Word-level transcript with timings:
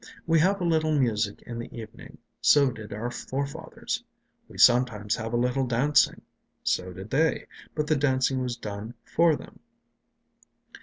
We 0.25 0.39
have 0.39 0.59
a 0.59 0.63
little 0.65 0.97
music 0.97 1.43
in 1.43 1.59
the 1.59 1.71
evening; 1.79 2.17
so 2.41 2.71
did 2.71 2.91
our 2.91 3.11
forefathers. 3.11 4.03
We 4.47 4.57
sometimes 4.57 5.15
have 5.17 5.31
a 5.31 5.37
little 5.37 5.67
dancing; 5.67 6.21
so 6.63 6.91
did 6.91 7.11
they, 7.11 7.45
but 7.75 7.85
the 7.85 7.95
dancing 7.95 8.41
was 8.41 8.57
done 8.57 8.95
for 9.05 9.35
them. 9.35 9.59